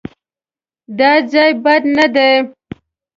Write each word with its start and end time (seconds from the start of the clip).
_دا 0.97 1.11
ځای 1.31 1.51
بد 1.63 1.83
نه 1.95 2.05
دی. 2.15 2.31